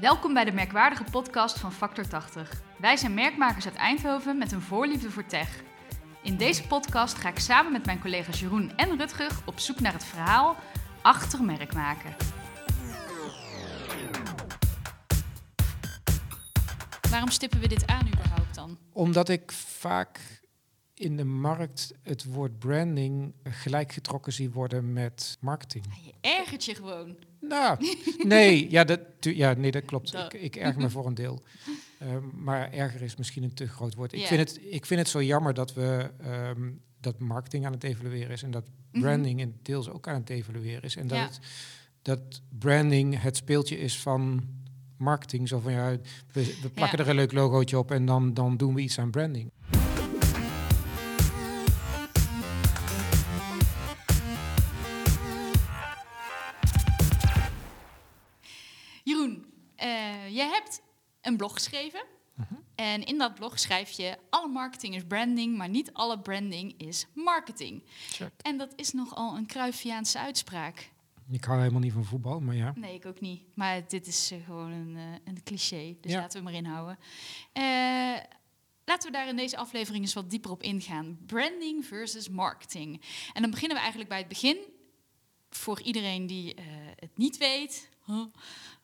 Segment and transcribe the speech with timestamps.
[0.00, 2.62] Welkom bij de merkwaardige podcast van Factor 80.
[2.78, 5.62] Wij zijn merkmakers uit Eindhoven met een voorliefde voor tech.
[6.22, 9.92] In deze podcast ga ik samen met mijn collega's Jeroen en Rutger op zoek naar
[9.92, 10.56] het verhaal
[11.02, 12.14] achter merkmaken.
[17.10, 18.78] Waarom stippen we dit aan überhaupt dan?
[18.92, 20.39] Omdat ik vaak
[21.00, 25.84] in de markt het woord branding gelijkgetrokken zie worden met marketing.
[26.04, 27.16] Je ergert je gewoon.
[27.40, 27.78] Nou,
[28.24, 30.12] nee, ja, dat, ja, nee, dat klopt.
[30.12, 31.42] Dat- Ik, ik erger me voor een deel.
[31.98, 34.12] Ehm, maar erger is misschien een te groot woord.
[34.12, 37.84] Ik, vind, het, ik vind het zo jammer dat we ehm, dat marketing aan het
[37.84, 39.02] evalueren is en dat Mhm.
[39.02, 40.96] branding in deels ook aan het evalueren is.
[40.96, 41.24] En dat, Ja.
[41.24, 41.38] het,
[42.02, 44.42] dat branding het speeltje is van
[44.96, 45.48] marketing.
[45.48, 45.90] Zo van ja,
[46.32, 47.04] we, we plakken Ja.
[47.04, 49.50] er een leuk logootje op en dan, dan doen we iets aan branding.
[61.22, 62.02] Een blog geschreven.
[62.74, 67.06] En in dat blog schrijf je: alle marketing is branding, maar niet alle branding is
[67.14, 67.82] marketing.
[68.10, 68.30] Check.
[68.42, 70.90] En dat is nogal een Cruyffiaanse uitspraak.
[71.30, 72.72] Ik hou helemaal niet van voetbal, maar ja.
[72.76, 73.42] Nee, ik ook niet.
[73.54, 76.20] Maar dit is eh, gewoon een, eh, een cliché, dus Ja.
[76.20, 76.98] laten we maar inhouden.
[77.52, 77.62] Eh,
[78.84, 81.18] laten we daar in deze aflevering eens wat dieper op ingaan.
[81.26, 83.02] Branding versus marketing.
[83.32, 84.58] En dan beginnen we eigenlijk bij het begin.
[85.50, 86.54] Voor iedereen die
[86.96, 88.24] het niet weet, huh,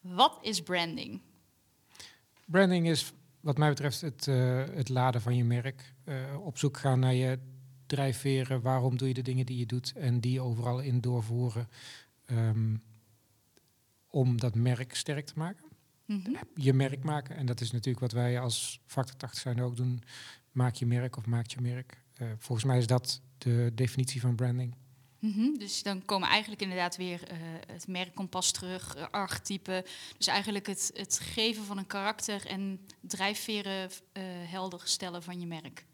[0.00, 1.20] wat is branding?
[2.46, 5.94] Branding is wat mij betreft het, eh, het laden van je merk.
[6.04, 7.38] Eh, op zoek gaan naar je
[7.86, 8.60] drijfveren.
[8.60, 11.68] Waarom doe je de dingen die je doet en die overal in doorvoeren.
[12.26, 12.76] ehm,
[14.10, 15.64] om dat merk sterk te maken.
[16.04, 16.30] Mhm.
[16.54, 17.36] Je merk maken.
[17.36, 20.02] En dat is natuurlijk wat wij als Factor 80 zijn ook doen.
[20.52, 22.02] Maak je merk of maak je merk.
[22.14, 24.74] Eh, volgens mij is dat de definitie van branding.
[25.18, 27.36] Mhm, Dus dan komen eigenlijk inderdaad weer eh,
[27.66, 29.84] het merkkompas terug, eh, archetypen.
[30.16, 35.46] Dus eigenlijk het, het geven van een karakter en drijfveren eh, helder stellen van je
[35.46, 35.84] merk.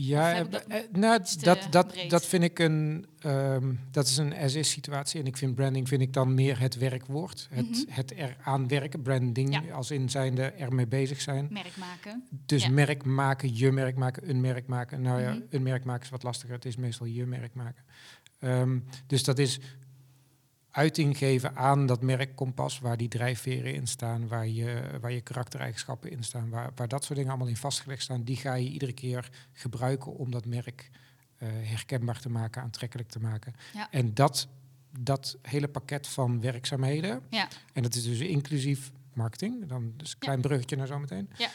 [0.00, 2.10] Ja, eh, dat eh, nou, dat, dat, breed?
[2.10, 5.20] dat vind ik een, ehm, dat is een as-is situatie.
[5.20, 7.48] En ik vind branding vind ik dan meer het werkwoord.
[7.50, 7.80] Het, Mhm.
[7.88, 9.72] het eraan werken, branding, Ja.
[9.74, 11.46] als in zijnde ermee bezig zijn.
[11.50, 12.24] Merk maken.
[12.46, 12.70] Dus Ja.
[12.70, 15.02] merk maken, je merk maken, een merk maken.
[15.02, 15.40] Nou ja, Mhm.
[15.50, 16.54] een merk maken is wat lastiger.
[16.54, 17.84] Het is meestal je merk maken.
[18.38, 19.58] Ehm, dus dat is
[20.78, 26.10] uiting geven aan dat merkkompas waar die drijfveren in staan, waar je, waar je karaktereigenschappen
[26.10, 28.22] in staan, waar, waar dat soort dingen allemaal in vastgelegd staan.
[28.22, 30.90] Die ga je iedere keer gebruiken om dat merk
[31.38, 33.54] eh, herkenbaar te maken, aantrekkelijk te maken.
[33.74, 33.88] Ja.
[33.90, 34.48] En dat,
[34.98, 37.48] dat hele pakket van werkzaamheden, Ja.
[37.72, 41.30] en dat is dus inclusief marketing, dan dus een klein bruggetje naar zometeen.
[41.36, 41.48] Ja.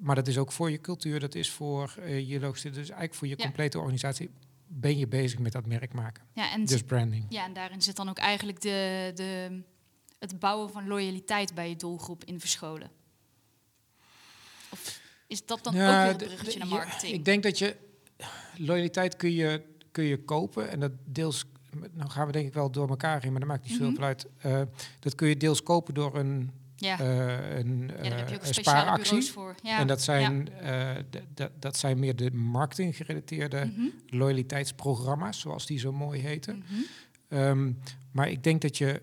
[0.00, 3.14] Maar dat is ook voor je cultuur, dat is voor eh, je logistiek, dus eigenlijk
[3.14, 3.44] voor je Ja.
[3.44, 4.30] complete organisatie
[4.68, 6.24] ben je bezig met dat merk maken.
[6.34, 7.26] Ja, en, Dus branding.
[7.28, 9.60] ja, en daarin zit dan ook eigenlijk de, de,
[10.18, 12.90] het bouwen van loyaliteit bij je doelgroep in verscholen.
[14.70, 17.12] Of is dat dan Ja, ook weer een de- bruggetje naar marketing?
[17.14, 17.76] ik denk dat je
[18.56, 21.44] loyaliteit kun je, kun je kopen en dat deels,
[21.92, 24.26] nou gaan we denk ik wel door elkaar in, maar dat maakt niet zoveel uit.
[24.38, 24.62] Eh,
[25.00, 26.50] dat kun je deels kopen door een,
[26.80, 26.98] ja.
[27.00, 29.04] eh, een, ja, daar heb je ook eh, een speciale spaaractie.
[29.04, 29.54] bureaus voor.
[29.62, 29.78] Ja.
[29.78, 35.66] En dat zijn, eh, d- d- dat zijn meer de marketing gerelateerde Mhm, loyaliteitsprogramma's, zoals
[35.66, 36.56] die zo mooi heten.
[36.56, 36.80] mhm.
[37.28, 37.72] Ehm,
[38.10, 39.02] maar ik denk dat je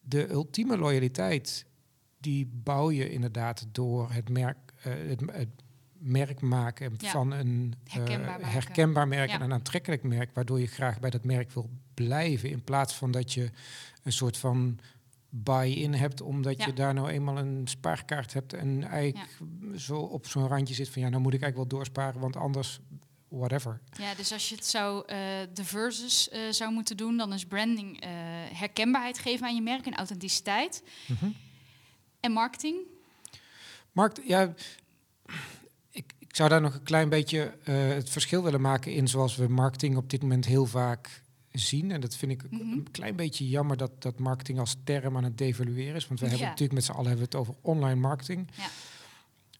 [0.00, 1.64] de ultieme loyaliteit,
[2.18, 5.48] die bouw je inderdaad door het merk, eh, het, het
[5.98, 7.10] merk maken Ja.
[7.10, 9.34] van een eh, Herkenbaar herkenbaar merk Ja.
[9.34, 13.10] en een aantrekkelijk merk, waardoor je graag bij dat merk wil blijven, in plaats van
[13.10, 13.50] dat je
[14.02, 14.78] een soort van
[15.30, 16.66] buy-in hebt, omdat Ja.
[16.66, 19.38] je daar nou eenmaal een spaarkaart hebt en eigenlijk
[19.76, 22.80] zo op zo'n randje zit van ja, nou moet ik eigenlijk wel doorsparen, want anders
[23.28, 23.80] whatever.
[23.98, 25.06] Ja, dus als je het zou,
[25.54, 28.10] de versus eh, zou moeten doen, dan is branding eh,
[28.52, 30.82] herkenbaarheid geven aan je merk en authenticiteit.
[31.06, 31.30] Mhm.
[32.20, 32.76] En marketing?
[33.92, 34.54] Markt, ja,
[35.90, 39.48] ik, ik zou daar nog een klein beetje het verschil willen maken in zoals we
[39.48, 41.90] marketing op dit moment heel vaak zien.
[41.90, 42.60] En dat vind ik Mhm.
[42.60, 46.06] een klein beetje jammer dat, dat marketing als term aan het devalueren is.
[46.08, 46.50] Want we hebben Ja.
[46.50, 48.48] natuurlijk met z'n allen hebben het over online marketing.
[48.56, 48.66] Ja.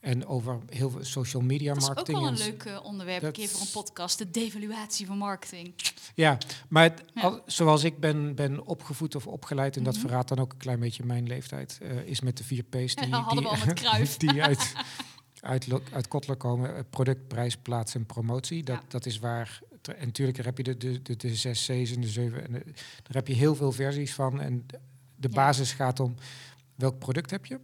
[0.00, 2.22] En over heel veel social media Dat is ook marketing.
[2.24, 5.74] wel een en- leuk eh, onderwerp, een keer voor een podcast, de devaluatie van marketing.
[6.14, 6.38] Ja,
[6.68, 7.22] maar het- Ja.
[7.22, 10.02] al- zoals ik ben, ben opgevoed of opgeleid, en dat Mhm.
[10.02, 13.08] verraadt dan ook een klein beetje mijn leeftijd, eh, is met de vier P's die,
[13.14, 13.44] Hadden
[14.18, 14.72] die, die uit,
[15.40, 16.76] uit, uit Kotler komen.
[16.76, 18.62] eh, Product, prijs, plaats en promotie.
[18.62, 18.82] Dat, Ja.
[18.88, 19.60] dat is waar.
[19.88, 22.44] En natuurlijk heb je de, de, de, de zes C's en de zeven.
[22.46, 22.64] En de-
[23.02, 24.40] daar heb je heel veel versies van.
[24.40, 24.78] En de,
[25.16, 25.34] de Ja.
[25.34, 26.14] basis gaat om
[26.74, 27.60] welk product heb je?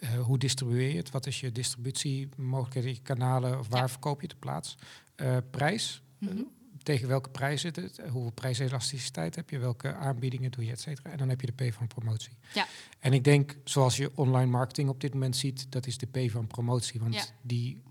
[0.00, 1.10] Eh, hoe distribueer je het?
[1.10, 3.58] Wat is je distributiemogelijkheden, je kanalen?
[3.58, 3.88] Of waar Ja.
[3.88, 4.76] verkoop je op plaats?
[5.14, 6.02] Eh, prijs.
[6.18, 6.42] Mhm.
[6.82, 8.00] tegen welke prijs zit het?
[8.10, 9.58] Hoeveel prijselasticiteit heb je?
[9.58, 11.10] Welke aanbiedingen doe je, et cetera?
[11.10, 12.32] En dan heb je de P van promotie.
[12.54, 12.66] Ja.
[12.98, 16.30] En ik denk, zoals je online marketing op dit moment ziet, dat is de P
[16.30, 17.00] van promotie.
[17.00, 17.24] Want Ja.
[17.42, 17.82] die,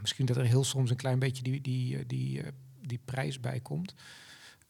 [0.00, 2.48] misschien dat er heel soms een klein beetje die, die, eh, die, eh,
[2.80, 3.94] die prijs bij komt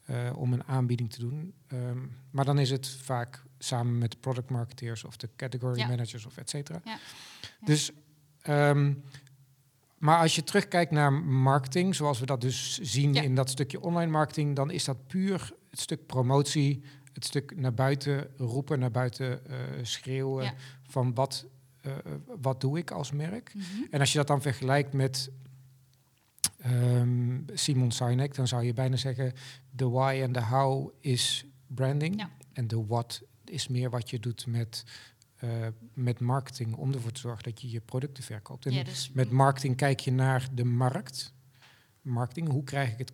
[0.04, 1.54] eh, om een aanbieding te doen.
[1.66, 1.98] Ehm,
[2.30, 5.88] maar dan is het vaak samen met de product marketeers of de category Ja.
[5.88, 6.80] managers of et cetera.
[6.84, 6.90] Ja.
[6.90, 7.66] Ja.
[7.66, 7.90] Dus,
[8.40, 8.94] ehm,
[9.98, 14.10] maar als je terugkijkt naar marketing, zoals we dat dus zien in dat stukje online
[14.10, 16.82] marketing, dan is dat puur het stuk promotie,
[17.12, 19.42] het stuk naar buiten roepen, naar buiten
[19.82, 21.46] schreeuwen van wat,
[21.88, 23.54] eh, wat doe ik als merk.
[23.54, 23.64] Mhm.
[23.90, 25.30] En als je dat dan vergelijkt met
[26.58, 29.32] ehm, Simon Sinek, dan zou je bijna zeggen:
[29.70, 32.16] de why en de how is branding.
[32.16, 32.30] Ja.
[32.52, 34.84] En de what is meer wat je doet met,
[35.36, 38.66] eh, met marketing om ervoor te zorgen dat je je producten verkoopt.
[38.66, 41.32] En Ja, dus met marketing kijk je naar de markt.
[42.02, 43.12] Marketing, hoe krijg ik het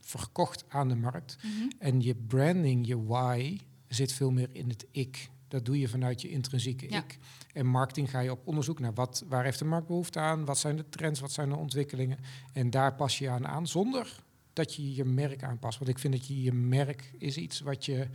[0.00, 1.36] verkocht aan de markt?
[1.42, 1.70] Mhm.
[1.78, 3.58] En je branding, je why,
[3.88, 5.30] zit veel meer in het ik.
[5.48, 6.98] Dat doe je vanuit je intrinsieke Ja.
[6.98, 7.18] ik.
[7.52, 10.58] En marketing ga je op onderzoek naar wat, waar heeft de markt behoefte aan, wat
[10.58, 12.18] zijn de trends, wat zijn de ontwikkelingen.
[12.52, 15.78] En daar pas je aan aan zonder dat je je merk aanpast.
[15.78, 18.08] Want ik vind dat je je merk is iets wat je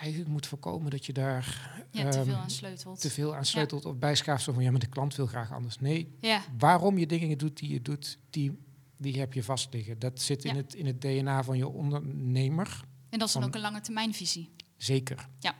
[0.00, 3.00] eigenlijk moet voorkomen dat je daar ja, te ehm, veel aan sleutelt.
[3.00, 3.96] te veel aan sleutelt of
[4.38, 5.78] van ja, maar de klant wil graag anders.
[5.78, 8.58] Nee, Ja, waarom je dingen doet die je doet, die,
[8.96, 9.98] die heb je vast liggen.
[9.98, 12.80] Dat zit in, het, in het DNA van je ondernemer.
[13.10, 14.50] en dat is dan ook een lange termijnvisie.
[14.76, 15.28] Zeker.
[15.38, 15.54] Ja.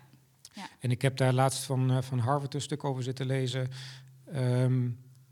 [0.55, 0.69] Ja.
[0.81, 3.69] En ik heb daar laatst van, eh, van Harvard een stuk over zitten lezen.
[4.33, 4.89] ehm,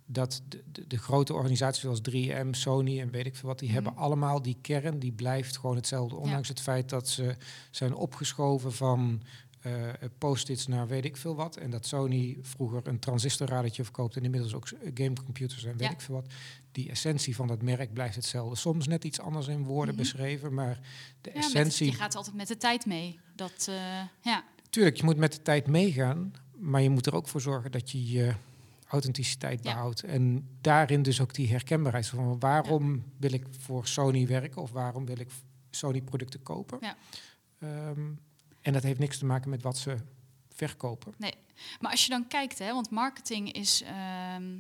[0.07, 3.69] dat de, de, de grote organisaties zoals 3M, Sony en weet ik veel wat, die
[3.69, 3.77] Mhm.
[3.83, 6.17] hebben allemaal die kern, die blijft gewoon hetzelfde.
[6.17, 7.37] Ondanks het feit dat ze
[7.71, 9.23] zijn opgeschoven van
[9.65, 11.57] eh, post-its naar weet ik veel wat.
[11.57, 15.91] En dat Sony vroeger een transistorradertje verkoopt en inmiddels ook gamecomputers en weet Ja.
[15.91, 16.27] ik veel wat.
[16.73, 18.57] Die essentie van dat merk blijft hetzelfde.
[18.57, 20.03] Soms net iets anders in woorden Mhm.
[20.03, 20.81] beschreven, maar
[21.21, 21.87] de Ja, met- essentie...
[21.87, 23.19] je gaat altijd met de tijd mee.
[23.37, 27.29] Dat, eh, ja, Tuurlijk, je moet met de tijd meegaan, maar je moet er ook
[27.29, 28.35] voor zorgen dat je je
[28.89, 29.73] authenticiteit Ja.
[29.73, 30.03] behoudt.
[30.03, 35.07] En daarin dus ook die herkenbaarheid van waarom wil ik voor Sony werken of waarom
[35.07, 35.29] wil ik
[35.71, 36.79] Sony producten kopen.
[36.81, 36.97] Ja.
[37.59, 38.01] Ehm,
[38.65, 39.97] en dat heeft niks te maken met wat ze
[40.49, 41.15] verkopen.
[41.81, 44.57] Maar als je dan kijkt, hè, want marketing is ehm,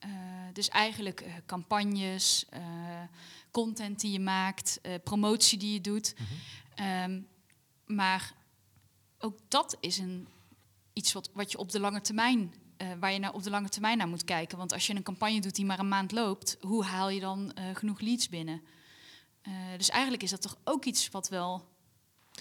[0.00, 0.10] eh,
[0.52, 2.62] dus eigenlijk eh, campagnes, eh,
[3.50, 6.14] content die je maakt, promotie die je doet.
[6.74, 7.20] Ehm,
[7.86, 8.34] maar
[9.18, 10.28] ook dat is een,
[10.92, 12.54] iets wat, wat je op de lange termijn,
[13.00, 14.58] waar je nou op de lange termijn naar moet kijken.
[14.58, 17.52] Want als je een campagne doet die maar een maand loopt, hoe haal je dan
[17.72, 18.62] genoeg leads binnen?
[19.76, 21.68] Dus eigenlijk is dat toch ook iets wat wel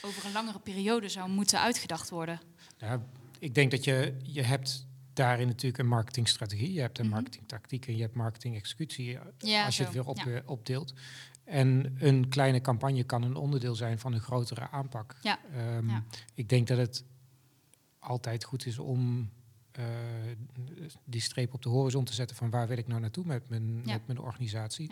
[0.02, 2.40] over een langere periode zou moeten uitgedacht worden.
[2.78, 3.02] Ja,
[3.40, 6.74] ik denk dat je, je hebt daarin natuurlijk een marketingstrategie.
[6.74, 7.14] Je hebt een Mhm.
[7.14, 9.18] marketingtactiek en je hebt marketing-executie.
[9.38, 10.26] Ja, als je zo, het weer op, ja.
[10.26, 10.94] eh, opdeelt.
[11.44, 15.16] En een kleine campagne kan een onderdeel zijn van een grotere aanpak.
[15.22, 16.04] Ja, Ehm, ja.
[16.34, 17.04] Ik denk dat het
[18.00, 19.30] altijd goed is om
[19.72, 19.84] eh,
[21.06, 23.76] die streep op de horizon te zetten van waar wil ik nou naartoe met mijn,
[23.86, 24.92] met mijn organisatie.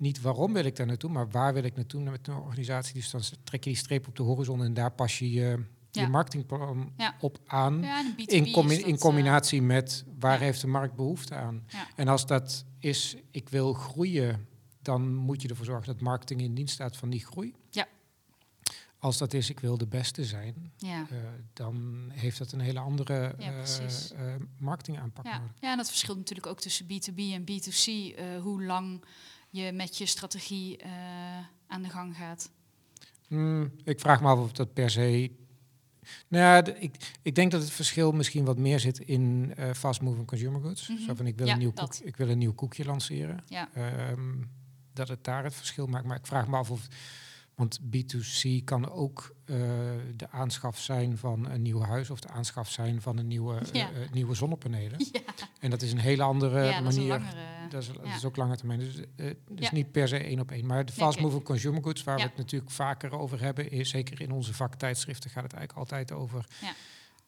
[0.00, 2.94] Niet waarom wil ik daar naartoe, maar waar wil ik naartoe met mijn organisatie.
[2.94, 6.02] Dus dan trek je die streep op de horizon en daar pas je je, Ja.
[6.02, 7.14] je marketingplan Ja.
[7.20, 7.82] op aan.
[7.82, 10.66] Ja, en een B2B In, combi- is dat, in eh, combinatie met waar heeft de
[10.66, 11.66] markt behoefte aan.
[11.96, 14.46] En als dat is, ik wil groeien,
[14.82, 17.54] dan moet je ervoor zorgen dat marketing in dienst staat van die groei.
[17.70, 17.86] Ja.
[18.98, 21.06] Als dat is, ik wil de beste zijn, ja.
[21.10, 21.16] eh,
[21.52, 23.52] dan heeft dat een hele andere Ja,
[24.16, 25.38] eh, marketingaanpak Ja.
[25.38, 25.54] nodig.
[25.60, 27.86] ja, en dat verschilt natuurlijk ook tussen B2B en B2C,
[28.16, 29.04] eh, hoe lang
[29.50, 30.90] je met je strategie eh,
[31.66, 32.50] aan de gang gaat.
[33.28, 35.30] Hmm, ik vraag me af of dat per se.
[36.28, 40.26] Nou ja, ik, ik denk dat het verschil misschien wat meer zit in eh fast-moving
[40.26, 40.88] consumer goods.
[40.88, 41.02] Mhm.
[41.02, 43.44] Zo van ik wil, Ja, een nieuw koek, ik wil een nieuw koekje lanceren.
[43.46, 43.68] Ja.
[43.74, 44.42] Ehm,
[44.92, 46.04] dat het daar het verschil maakt.
[46.04, 46.86] Maar ik vraag me af of.
[47.60, 49.56] Want B2C kan ook eh,
[50.16, 53.72] de aanschaf zijn van een nieuw huis of de aanschaf zijn van een nieuwe, eh,
[53.72, 53.90] Ja.
[53.90, 54.98] eh, nieuwe zonnepanelen.
[55.12, 55.20] Ja,
[55.60, 57.10] En dat is een hele andere ja dat is manier.
[57.12, 57.68] langere...
[57.68, 58.92] Dat is, dat is ook lange termijn.
[59.50, 60.66] Dus niet per se één op één.
[60.66, 64.20] Maar de fast moving consumer goods, waar we het natuurlijk vaker over hebben, is zeker
[64.20, 66.44] in onze vaktijdschriften gaat het eigenlijk altijd over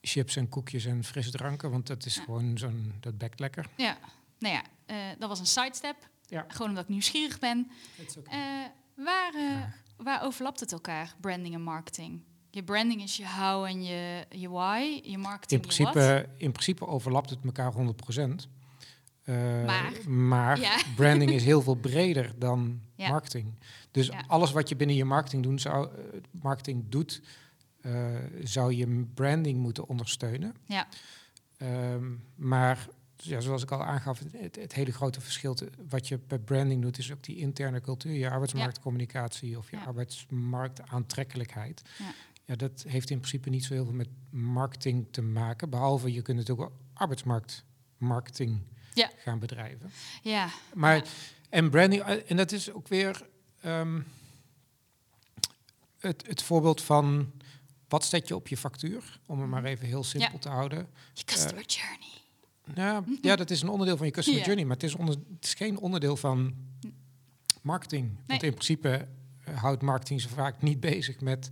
[0.00, 1.70] chips en koekjes en frisdranken.
[1.70, 3.66] Want dat is gewoon zo'n, dat bekt lekker.
[3.76, 3.98] Ja,
[4.38, 4.62] nou ja,
[5.18, 5.96] dat was een sidestep.
[6.28, 7.70] Gewoon omdat ik nieuwsgierig ben.
[8.30, 8.38] Eh,
[8.94, 9.32] waar,
[10.02, 12.20] waar overlapt het elkaar, branding en marketing?
[12.50, 15.92] Je branding is je how en je, je why, je in, marketing what.
[15.92, 18.48] principe, in principe overlapt het elkaar 100%.
[19.22, 20.10] Eh, Maar?
[20.10, 20.76] maar Ja.
[20.96, 23.08] branding is heel veel breder dan Ja.
[23.08, 23.54] marketing.
[23.90, 24.24] Dus Ja.
[24.26, 27.22] alles wat je binnen je marketing, doen zou, eh, marketing doet,
[27.80, 30.54] eh, zou je branding moeten ondersteunen.
[30.66, 30.86] Ja.
[31.56, 32.04] Ehm,
[32.34, 32.88] maar
[33.24, 36.82] ja, zoals ik al aangaf, het, het hele grote verschil te- wat je bij branding
[36.82, 39.82] doet, is ook die interne cultuur, je arbeidsmarktcommunicatie of je Ja.
[39.84, 41.82] arbeidsmarktaantrekkelijkheid.
[41.98, 42.12] Ja.
[42.44, 46.22] Ja, dat heeft in principe niet zo heel veel met marketing te maken, behalve je
[46.22, 48.60] kunt natuurlijk ook arbeidsmarktmarketing
[48.94, 49.10] Ja.
[49.16, 49.90] gaan bedrijven.
[50.22, 51.04] Ja, Maar
[51.48, 53.26] en branding, eh, en dat is ook weer
[53.60, 54.00] ehm,
[55.98, 57.32] het, het voorbeeld van
[57.88, 60.88] wat zet je op je factuur, om het maar even heel simpel te houden.
[61.12, 62.20] je customer journey.
[62.74, 64.46] Nou, ja, dat is een onderdeel van je customer Ja.
[64.46, 66.54] journey, maar het is, onder, het is geen onderdeel van
[67.62, 68.10] marketing.
[68.26, 69.08] Want in principe
[69.44, 71.50] eh, houdt marketing zo vaak niet bezig met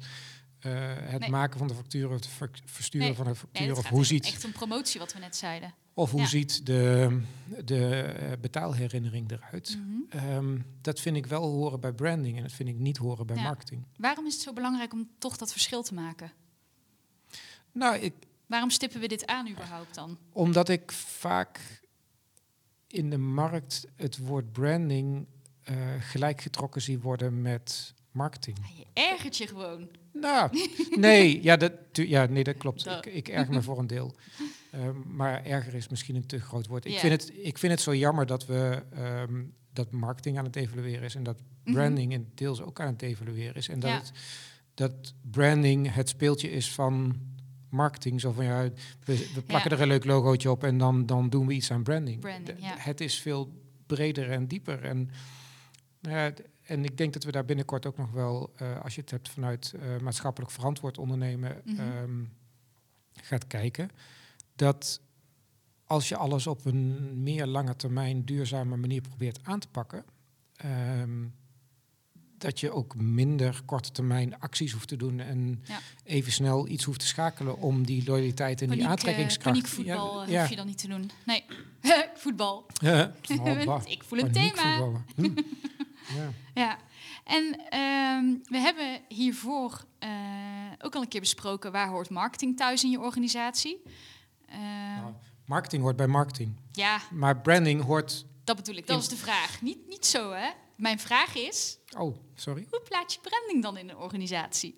[0.61, 1.31] eh, het Nee.
[1.31, 3.17] maken van de factuur of het ver- versturen Nee.
[3.17, 3.77] van de factuur.
[3.77, 5.75] of hoe ziet, echt om promotie, wat we net zeiden.
[5.95, 6.27] of hoe ja.
[6.27, 7.21] ziet de,
[7.65, 9.79] de eh, betaalherinnering eruit.
[9.79, 10.19] Mhm.
[10.19, 13.37] Ehm, dat vind ik wel horen bij branding en dat vind ik niet horen bij
[13.37, 13.43] Ja.
[13.43, 13.85] marketing.
[13.97, 16.33] Waarom is het zo belangrijk om toch dat verschil te maken?
[17.73, 18.15] Nou, ik,
[18.51, 20.19] Waarom stippen we dit aan überhaupt dan?
[20.33, 21.81] omdat ik vaak
[22.87, 25.27] in de markt het woord branding
[25.63, 28.59] eh gelijkgetrokken zie worden met marketing.
[28.63, 29.89] Ah, Je ergert je gewoon.
[30.13, 30.51] Nou,
[30.97, 32.85] nee, ja, dat, ja, nee, dat klopt.
[32.85, 33.07] Dat.
[33.07, 34.15] Ik, ik erger me voor een deel.
[34.71, 36.85] Ehm, maar erger is misschien een te groot woord.
[36.85, 39.43] Ik, vind, het, ik vind het zo jammer dat we ehm,
[39.73, 41.75] dat marketing aan het evalueren is en dat Mhm.
[41.75, 43.69] branding in deels ook aan het evalueren is.
[43.69, 43.97] En dat, Ja.
[43.97, 44.13] het,
[44.75, 47.17] dat branding het speeltje is van
[47.71, 48.21] marketing.
[48.21, 48.63] Zo van ja,
[49.05, 49.77] we, we plakken Ja.
[49.77, 52.21] er een leuk logootje op en dan, dan doen we iets aan branding.
[52.21, 52.75] Branding, De- ja.
[52.79, 53.53] Het is veel
[53.87, 54.85] breder en dieper.
[54.85, 55.11] En,
[56.01, 59.11] nou en ik denk dat we daar binnenkort ook nog wel, eh, als je het
[59.11, 61.81] hebt vanuit eh, maatschappelijk verantwoord ondernemen, Mhm.
[61.81, 62.25] ehm,
[63.13, 63.89] gaat kijken.
[64.57, 65.01] Dat
[65.85, 70.05] als je alles op een meer lange termijn duurzame manier probeert aan te pakken,
[70.57, 71.25] ehm,
[72.41, 75.79] dat je ook minder korte termijn acties hoeft te doen en Ja.
[76.05, 79.57] even snel iets hoeft te schakelen om die loyaliteit en die Paniek, eh, aantrekkingskracht.
[79.57, 81.11] paniekvoetbal eh, ja, hoef je dan niet te doen.
[81.25, 81.45] Nee,
[82.23, 82.67] voetbal.
[82.83, 83.13] ja.
[83.41, 83.81] Oh.
[83.87, 84.91] Ik voel een thema.
[85.17, 85.31] Hm.
[86.17, 86.31] Ja.
[86.55, 86.79] Ja,
[87.25, 90.09] en ehm, we hebben hiervoor eh,
[90.79, 93.83] ook al een keer besproken waar hoort marketing thuis in je organisatie.
[94.47, 94.59] Eh,
[95.01, 95.13] Nou,
[95.45, 96.53] marketing hoort bij marketing.
[96.73, 98.25] ja, Maar branding hoort.
[98.45, 98.87] dat bedoel ik.
[98.87, 99.63] Dat is de vraag.
[99.63, 100.49] Niet, niet zo, hè?
[100.81, 102.67] Mijn vraag is, Oh, sorry.
[102.71, 104.75] hoe plaats je branding dan in een organisatie?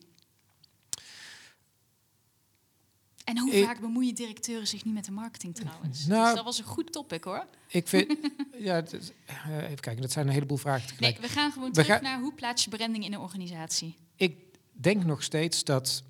[3.25, 6.07] En hoe Ik- vaak bemoeien directeuren zich niet met de marketing trouwens?
[6.07, 7.47] Nou- dus dat was een goed topic hoor.
[7.69, 8.17] Ik vind.
[8.59, 11.19] ja, het is- eh, even kijken, dat zijn een heleboel vragen tegelijk.
[11.19, 13.97] Nee, we gaan gewoon We terug gaan- naar hoe plaats je branding in een organisatie.
[14.17, 14.37] Ik
[14.73, 16.03] denk nog steeds dat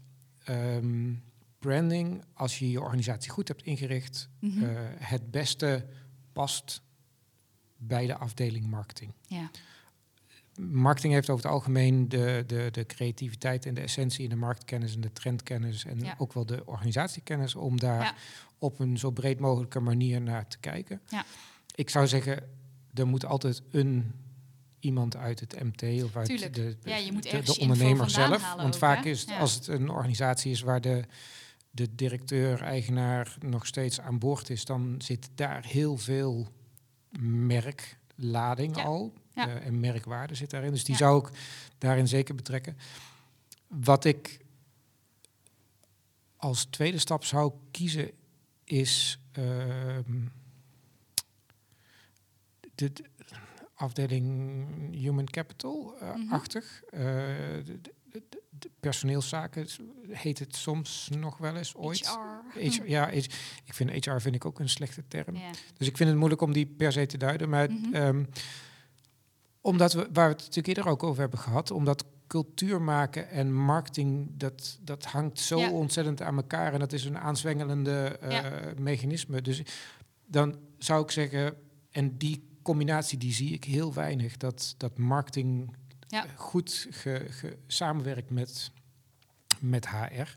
[0.44, 1.12] ehm,
[1.58, 4.64] branding, als je je organisatie goed hebt ingericht, Mhm.
[4.64, 5.87] eh, het beste
[6.32, 6.80] past
[7.76, 9.12] bij de afdeling marketing.
[9.26, 9.50] ja.
[10.61, 14.94] Marketing heeft over het algemeen de, de, de creativiteit en de essentie en de marktkennis
[14.94, 16.14] en de trendkennis en Ja.
[16.18, 18.14] ook wel de organisatiekennis om daar Ja.
[18.59, 21.00] op een zo breed mogelijke manier naar te kijken.
[21.09, 21.25] Ja.
[21.75, 22.49] Ik zou zeggen,
[22.94, 24.12] er moet altijd een
[24.80, 26.54] iemand uit het MT of uit Tuurlijk.
[26.54, 28.54] de, Ja, je moet de, ondernemer zelf.
[28.56, 29.11] Want ook, vaak hè?
[29.11, 31.04] is het, als het een organisatie is waar de,
[31.71, 36.49] de directeur, eigenaar nog steeds aan boord is, dan zit daar heel veel
[37.18, 39.12] merklading al.
[39.34, 39.48] Ja.
[39.48, 40.70] eh, en merkwaarde zit daarin.
[40.72, 40.98] Dus die Ja.
[41.00, 41.32] zou ik
[41.78, 42.76] daarin zeker betrekken.
[43.66, 44.38] Wat ik
[46.36, 48.10] als tweede stap zou kiezen
[48.64, 50.20] is ehm,
[52.74, 53.04] de, de
[53.74, 56.82] afdeling Human Capital-achtig.
[56.90, 57.00] Mhm.
[57.00, 59.66] de, de- de- de personeelszaken
[60.10, 62.08] heet het soms nog wel eens ooit.
[62.54, 62.58] HR.
[62.60, 63.12] H- ja, H-
[63.64, 65.34] ik vind HR vind ik ook een slechte term.
[65.76, 67.48] Dus ik vind het moeilijk om die per se te duiden.
[67.48, 67.94] Maar Mhm.
[67.94, 68.24] ehm,
[69.62, 73.54] omdat we, waar we het natuurlijk eerder ook over hebben gehad, omdat cultuur maken en
[73.54, 75.71] marketing, dat, dat hangt zo Ja.
[75.71, 76.73] ontzettend aan elkaar.
[76.73, 79.42] En dat is een aanzwengelende eh, mechanisme.
[79.42, 79.62] Dus
[80.26, 81.54] dan zou ik zeggen,
[81.90, 85.76] en die combinatie die zie ik heel weinig, dat, dat marketing
[86.07, 86.25] Ja.
[86.25, 88.71] eh, goed ge, ge- samenwerkt met,
[89.61, 90.37] met HR.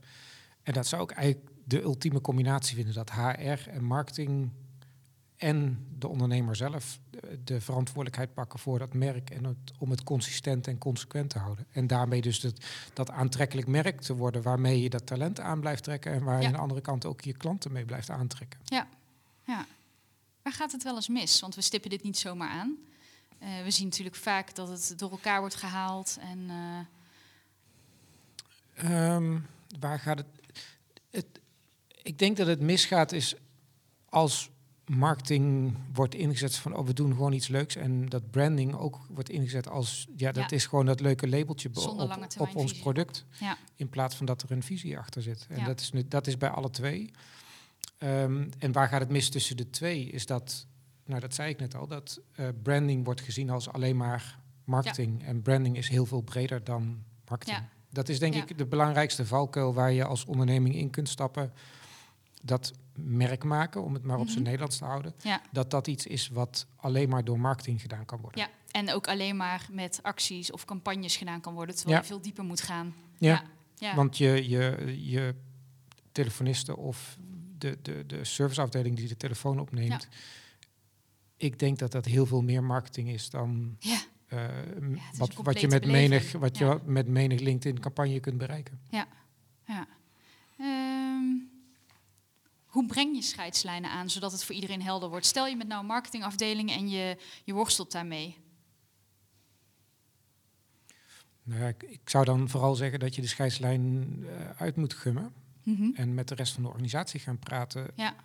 [0.64, 4.50] En dat zou ik eigenlijk de ultieme combinatie vinden, dat HR en marketing
[5.38, 10.04] en de ondernemer zelf de, de verantwoordelijkheid pakken voor dat merk en het, om het
[10.04, 11.66] consistent en consequent te houden.
[11.72, 15.84] En daarmee dus dat, dat aantrekkelijk merk te worden waarmee je dat talent aan blijft
[15.84, 16.48] trekken en waar je Ja.
[16.48, 18.60] aan de andere kant ook je klanten mee blijft aantrekken.
[18.64, 18.88] Ja.
[20.42, 21.40] Waar gaat het wel eens mis?
[21.40, 22.78] Want we stippen dit niet zomaar aan.
[23.40, 26.18] Eh, we zien natuurlijk vaak dat het door elkaar wordt gehaald.
[26.22, 26.80] En eh,
[28.76, 29.40] Ehm,
[29.80, 30.28] waar gaat het,
[31.12, 31.26] het?
[32.02, 33.36] Ik denk dat het misgaat is
[34.10, 34.50] als
[34.86, 39.30] marketing wordt ingezet van oh we doen gewoon iets leuks en dat branding ook wordt
[39.30, 40.56] ingezet als ja dat Ja.
[40.56, 43.58] is gewoon dat leuke labeltje op, op ons product ja.
[43.76, 45.66] in plaats van dat er een visie achter zit en Ja.
[45.66, 47.12] dat is dat is bij alle twee.
[47.98, 50.06] Ehm, en waar gaat het mis tussen de twee?
[50.06, 50.68] Is dat,
[51.06, 55.24] nou dat zei ik net al, dat eh, branding wordt gezien als alleen maar marketing.
[55.24, 57.58] En branding is heel veel breder dan marketing.
[57.58, 57.70] Ja.
[57.90, 61.54] Dat is denk ik de belangrijkste valkuil waar je als onderneming in kunt stappen.
[62.46, 64.44] Dat merk maken, om het maar op zijn Mhm.
[64.44, 65.14] Nederlands te houden.
[65.24, 65.42] Ja.
[65.52, 68.40] Dat dat iets is wat alleen maar door marketing gedaan kan worden.
[68.42, 72.02] Ja, en ook alleen maar met acties of campagnes gedaan kan worden, terwijl Ja.
[72.04, 72.96] je veel dieper moet gaan.
[73.20, 73.44] Ja,
[73.76, 73.96] Ja.
[73.96, 75.36] Want je, je, je
[76.12, 77.18] telefonisten of
[77.58, 80.08] de, de, de serviceafdeling die de telefoon opneemt.
[81.38, 85.68] Ik denk dat dat heel veel meer marketing is dan is een wat, wat je
[85.68, 86.10] met beleving.
[86.10, 88.80] menig, wat je met menig LinkedIn campagne kunt bereiken.
[88.90, 89.08] ja.
[92.76, 95.26] Hoe breng je scheidslijnen aan, zodat het voor iedereen helder wordt?
[95.26, 98.38] Stel je met nou een marketingafdeling en je, je worstelt daarmee.
[101.44, 104.94] Nou ja, ik, ik zou dan vooral zeggen dat je de scheidslijn eh, uit moet
[104.94, 105.90] gummen Mhm.
[105.96, 107.88] en met de rest van de organisatie gaan praten.
[107.96, 108.16] Ja.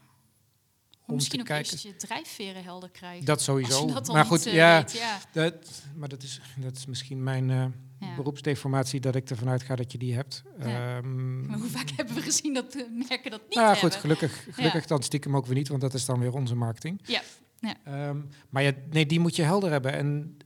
[1.07, 1.73] Om Misschien ook kijken.
[1.73, 3.25] eerst je drijfveren helder krijgen.
[3.25, 3.87] Dat sowieso.
[3.87, 5.19] dat maar goed, eh, ja, weet, ja.
[5.33, 7.67] Dat, maar dat is, dat is misschien mijn eh,
[8.01, 8.15] Ja.
[8.17, 10.43] beroepsdeformatie dat ik ervan uitga dat je die hebt.
[10.59, 10.97] Ja.
[10.97, 13.81] Ehm, Maar hoe vaak hebben we gezien dat de merken dat niet nou ja, goed,
[13.83, 14.01] hebben?
[14.01, 17.01] gelukkig, gelukkig dan stiekem ook weer niet, want dat is dan weer onze marketing.
[17.05, 17.21] Ja,
[17.59, 17.75] ja.
[17.85, 18.17] Ehm,
[18.49, 19.93] maar ja, nee, die moet je helder hebben.
[19.93, 20.37] En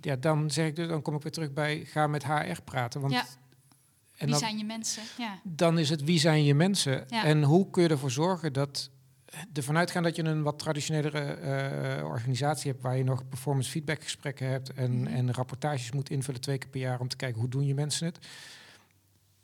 [0.00, 3.00] ja, dan zeg ik dus, dan kom ik weer terug bij ga met HR praten.
[3.00, 3.20] Want, Ja.
[3.20, 3.26] en
[4.18, 5.02] Wie dan, zijn je mensen?
[5.18, 5.38] Ja.
[5.42, 7.04] dan is het wie zijn je mensen?
[7.08, 7.24] Ja.
[7.24, 8.90] En hoe kun je ervoor zorgen dat
[9.52, 14.02] ervan uitgaan dat je een wat traditionelere eh, organisatie hebt waar je nog performance feedback
[14.02, 15.06] gesprekken hebt en, Mhm.
[15.06, 18.06] en rapportages moet invullen twee keer per jaar om te kijken hoe doen je mensen
[18.06, 18.18] het.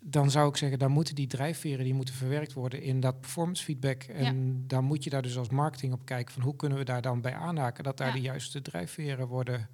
[0.03, 3.65] Dan zou ik zeggen, dan moeten die drijfveren die moeten verwerkt worden in dat performance
[3.65, 4.03] feedback.
[4.03, 7.03] En dan moet je daar dus als marketing op kijken van hoe kunnen we daar
[7.03, 8.13] dan bij aanhaken dat daar Ja.
[8.13, 9.69] de juiste drijfveren worden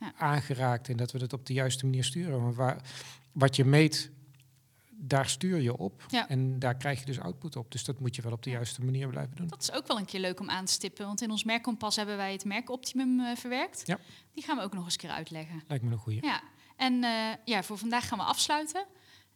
[0.00, 0.12] Ja.
[0.16, 2.42] aangeraakt en dat we het op de juiste manier sturen.
[2.42, 2.76] Want waar,
[3.32, 4.10] wat je meet,
[5.00, 6.28] daar stuur je op Ja.
[6.28, 7.70] en daar krijg je dus output op.
[7.72, 8.56] Dus dat moet je wel op de Ja.
[8.56, 9.46] juiste manier blijven doen.
[9.46, 11.06] Dat is ook wel een keer leuk om aan te stippen.
[11.06, 13.82] Want in ons merkkompas hebben wij het merkoptimum eh, verwerkt.
[13.86, 13.98] Ja.
[14.34, 15.62] Die gaan we ook nog eens een keer uitleggen.
[15.68, 16.24] Lijkt me een goeie.
[16.24, 16.42] Ja.
[16.76, 17.10] En eh,
[17.44, 18.86] ja, voor vandaag gaan we afsluiten.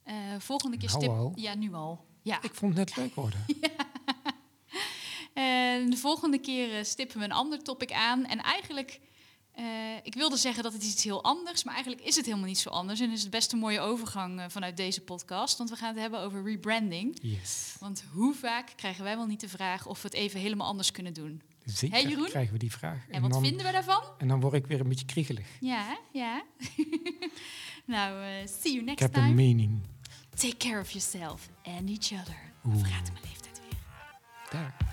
[0.03, 1.13] Eh, volgende keer Nou stip...
[1.17, 1.33] al.
[1.35, 2.05] Ja, nu al.
[2.23, 2.43] Ja.
[2.43, 3.45] Ik vond het net leuk worden.
[5.35, 8.25] En de volgende keer stippen we een ander topic aan.
[8.27, 9.01] En eigenlijk,
[9.55, 9.65] eh,
[10.03, 12.69] ik wilde zeggen dat het iets heel anders, maar eigenlijk is het helemaal niet zo
[12.71, 13.01] anders.
[13.01, 15.99] En is het best een mooie overgang eh, vanuit deze podcast, want we gaan het
[15.99, 17.19] hebben over rebranding.
[17.23, 17.77] Yes.
[17.81, 20.91] Want hoe vaak krijgen wij wel niet de vraag of we het even helemaal anders
[20.91, 21.43] kunnen doen?
[21.65, 22.29] Zeker Jeroen?
[22.29, 23.07] krijgen we die vraag.
[23.09, 24.03] En wat dan, vinden we daarvan?
[24.19, 25.47] en dan word ik weer een beetje kriegelig.
[25.61, 26.43] Ja, ja.
[27.85, 29.35] nou, eh, see you Ik next heb een time.
[29.35, 29.81] mening.
[30.35, 32.53] Take care of yourself and each other.
[32.65, 32.77] Oeh.
[32.79, 33.79] Verraad mijn leeftijd weer.
[34.51, 34.92] Daar.